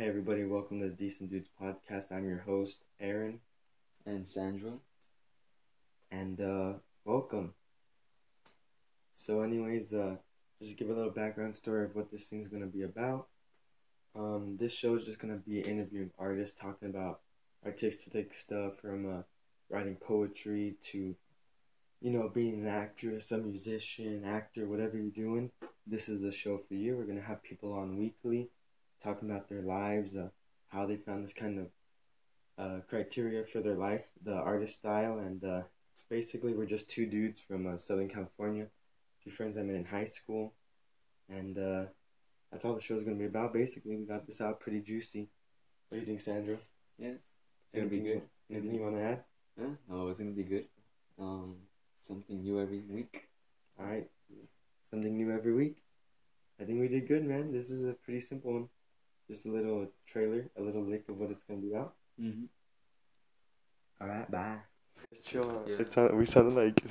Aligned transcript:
Hey 0.00 0.08
everybody, 0.08 0.46
welcome 0.46 0.80
to 0.80 0.88
the 0.88 0.94
Decent 0.94 1.28
Dudes 1.28 1.50
podcast. 1.60 2.10
I'm 2.10 2.26
your 2.26 2.38
host, 2.38 2.84
Aaron, 2.98 3.40
and 4.06 4.26
Sandra. 4.26 4.72
and 6.10 6.40
uh 6.40 6.72
welcome. 7.04 7.52
So 9.12 9.42
anyways, 9.42 9.92
uh 9.92 10.16
just 10.58 10.70
to 10.70 10.76
give 10.78 10.88
a 10.88 10.94
little 10.94 11.10
background 11.10 11.54
story 11.54 11.84
of 11.84 11.94
what 11.94 12.10
this 12.10 12.28
thing's 12.28 12.48
gonna 12.48 12.64
be 12.64 12.80
about. 12.80 13.26
Um 14.14 14.56
this 14.58 14.72
show 14.72 14.96
is 14.96 15.04
just 15.04 15.18
gonna 15.18 15.36
be 15.36 15.60
interviewing 15.60 16.12
artists 16.18 16.58
talking 16.58 16.88
about 16.88 17.20
artistic 17.66 18.32
stuff 18.32 18.78
from 18.78 19.06
uh 19.06 19.22
writing 19.68 19.96
poetry 19.96 20.76
to 20.92 21.14
you 22.00 22.10
know 22.10 22.30
being 22.30 22.54
an 22.54 22.68
actress, 22.68 23.32
a 23.32 23.36
musician, 23.36 24.24
actor, 24.24 24.66
whatever 24.66 24.96
you're 24.96 25.10
doing. 25.10 25.50
This 25.86 26.08
is 26.08 26.22
the 26.22 26.32
show 26.32 26.56
for 26.56 26.72
you. 26.72 26.96
We're 26.96 27.04
gonna 27.04 27.20
have 27.20 27.42
people 27.42 27.74
on 27.74 27.98
weekly 27.98 28.48
talking 29.02 29.30
about 29.30 29.48
their 29.48 29.62
lives, 29.62 30.16
uh, 30.16 30.28
how 30.68 30.86
they 30.86 30.96
found 30.96 31.24
this 31.24 31.32
kind 31.32 31.58
of 31.58 31.66
uh, 32.58 32.80
criteria 32.88 33.44
for 33.44 33.60
their 33.60 33.76
life, 33.76 34.04
the 34.22 34.34
artist 34.34 34.76
style, 34.76 35.18
and 35.18 35.42
uh, 35.44 35.62
basically 36.08 36.52
we're 36.52 36.66
just 36.66 36.90
two 36.90 37.06
dudes 37.06 37.40
from 37.40 37.66
uh, 37.66 37.76
Southern 37.76 38.08
California, 38.08 38.66
two 39.24 39.30
friends 39.30 39.56
I 39.56 39.62
met 39.62 39.76
in 39.76 39.84
high 39.86 40.04
school, 40.04 40.52
and 41.28 41.56
uh, 41.58 41.84
that's 42.50 42.64
all 42.64 42.74
the 42.74 42.80
show's 42.80 43.04
gonna 43.04 43.16
be 43.16 43.26
about. 43.26 43.52
Basically, 43.52 43.96
we 43.96 44.04
got 44.04 44.26
this 44.26 44.40
out 44.40 44.60
pretty 44.60 44.80
juicy. 44.80 45.28
What 45.88 45.96
do 45.96 46.00
you 46.00 46.06
think, 46.06 46.20
Sandra? 46.20 46.58
Yes, 46.98 47.14
it's 47.16 47.74
gonna 47.74 47.86
be 47.86 48.00
good. 48.00 48.22
Anything 48.50 48.74
you 48.74 48.82
want 48.82 48.96
to 48.96 49.02
add? 49.02 49.24
Huh? 49.58 49.70
No, 49.88 50.08
it's 50.08 50.18
gonna 50.18 50.32
be 50.32 50.42
good. 50.42 50.66
Um, 51.18 51.56
something 51.96 52.42
new 52.42 52.60
every 52.60 52.80
week. 52.80 53.28
All 53.78 53.86
right, 53.86 54.08
something 54.88 55.16
new 55.16 55.32
every 55.32 55.54
week. 55.54 55.82
I 56.60 56.64
think 56.64 56.78
we 56.78 56.88
did 56.88 57.08
good, 57.08 57.24
man. 57.24 57.52
This 57.52 57.70
is 57.70 57.84
a 57.84 57.92
pretty 57.92 58.20
simple 58.20 58.52
one. 58.52 58.68
Just 59.30 59.46
a 59.46 59.52
little 59.52 59.86
trailer, 60.08 60.50
a 60.58 60.60
little 60.60 60.82
lick 60.82 61.08
of 61.08 61.16
what 61.16 61.30
it's 61.30 61.44
gonna 61.44 61.60
be 61.60 61.70
about. 61.70 61.94
Mm-hmm. 62.20 62.46
All 64.00 64.08
right, 64.08 64.28
bye. 64.28 64.56
Just 65.14 65.28
chill. 65.28 65.64
Yeah. 65.68 65.76
It 65.76 65.92
sound, 65.92 66.18
we 66.18 66.26
sounded 66.26 66.54
like 66.54 66.82